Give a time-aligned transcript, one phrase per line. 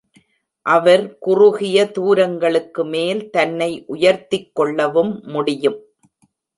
[0.65, 5.79] அவர் குறுகிய தூரங்களுக்கு மேல் தன்னை உயர்த்திக் கொள்ளவும் முடியும்.